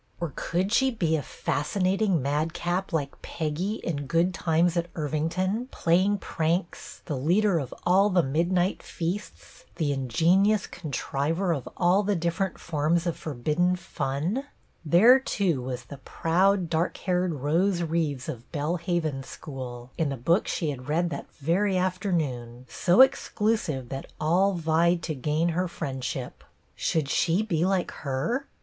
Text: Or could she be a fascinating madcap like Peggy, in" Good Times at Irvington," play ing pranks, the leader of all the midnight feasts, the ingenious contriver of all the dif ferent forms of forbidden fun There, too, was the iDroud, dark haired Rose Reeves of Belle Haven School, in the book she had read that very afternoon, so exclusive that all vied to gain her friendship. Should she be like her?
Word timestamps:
Or 0.19 0.33
could 0.35 0.73
she 0.73 0.89
be 0.89 1.15
a 1.15 1.21
fascinating 1.21 2.23
madcap 2.23 2.91
like 2.91 3.21
Peggy, 3.21 3.75
in" 3.83 4.07
Good 4.07 4.33
Times 4.33 4.75
at 4.75 4.87
Irvington," 4.95 5.67
play 5.67 6.01
ing 6.01 6.17
pranks, 6.17 7.03
the 7.05 7.15
leader 7.15 7.59
of 7.59 7.71
all 7.85 8.09
the 8.09 8.23
midnight 8.23 8.81
feasts, 8.81 9.65
the 9.75 9.93
ingenious 9.93 10.65
contriver 10.65 11.53
of 11.55 11.69
all 11.77 12.01
the 12.01 12.15
dif 12.15 12.35
ferent 12.39 12.57
forms 12.57 13.05
of 13.05 13.15
forbidden 13.15 13.75
fun 13.75 14.45
There, 14.83 15.19
too, 15.19 15.61
was 15.61 15.83
the 15.85 15.97
iDroud, 15.99 16.67
dark 16.67 16.97
haired 16.97 17.33
Rose 17.35 17.83
Reeves 17.83 18.27
of 18.27 18.51
Belle 18.51 18.77
Haven 18.77 19.21
School, 19.21 19.91
in 19.99 20.09
the 20.09 20.17
book 20.17 20.47
she 20.47 20.71
had 20.71 20.89
read 20.89 21.11
that 21.11 21.31
very 21.35 21.77
afternoon, 21.77 22.65
so 22.67 23.01
exclusive 23.01 23.89
that 23.89 24.11
all 24.19 24.53
vied 24.53 25.03
to 25.03 25.13
gain 25.13 25.49
her 25.49 25.67
friendship. 25.67 26.43
Should 26.75 27.07
she 27.07 27.43
be 27.43 27.65
like 27.65 27.91
her? 28.01 28.47